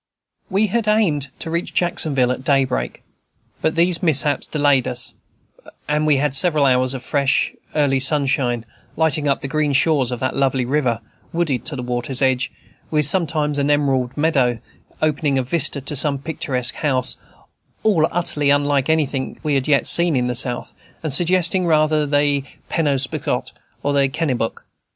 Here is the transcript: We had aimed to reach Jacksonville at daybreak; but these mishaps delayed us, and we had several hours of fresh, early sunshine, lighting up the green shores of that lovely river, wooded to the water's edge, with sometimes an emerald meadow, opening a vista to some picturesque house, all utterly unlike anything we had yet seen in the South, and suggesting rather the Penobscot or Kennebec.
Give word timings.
We 0.49 0.65
had 0.65 0.87
aimed 0.87 1.29
to 1.37 1.51
reach 1.51 1.75
Jacksonville 1.75 2.31
at 2.31 2.43
daybreak; 2.43 3.03
but 3.61 3.75
these 3.75 4.01
mishaps 4.01 4.47
delayed 4.47 4.87
us, 4.87 5.13
and 5.87 6.07
we 6.07 6.17
had 6.17 6.33
several 6.33 6.65
hours 6.65 6.95
of 6.95 7.03
fresh, 7.03 7.53
early 7.75 7.99
sunshine, 7.99 8.65
lighting 8.97 9.27
up 9.27 9.41
the 9.41 9.47
green 9.47 9.73
shores 9.73 10.09
of 10.09 10.19
that 10.19 10.35
lovely 10.35 10.65
river, 10.65 11.01
wooded 11.31 11.65
to 11.67 11.75
the 11.75 11.83
water's 11.83 12.19
edge, 12.19 12.51
with 12.89 13.05
sometimes 13.05 13.59
an 13.59 13.69
emerald 13.69 14.17
meadow, 14.17 14.57
opening 15.03 15.37
a 15.37 15.43
vista 15.43 15.79
to 15.81 15.95
some 15.95 16.17
picturesque 16.17 16.73
house, 16.77 17.15
all 17.83 18.07
utterly 18.11 18.49
unlike 18.49 18.89
anything 18.89 19.39
we 19.43 19.53
had 19.53 19.67
yet 19.67 19.85
seen 19.85 20.15
in 20.15 20.25
the 20.25 20.33
South, 20.33 20.73
and 21.03 21.13
suggesting 21.13 21.67
rather 21.67 22.07
the 22.07 22.43
Penobscot 22.69 23.51
or 23.83 23.93
Kennebec. 24.07 24.61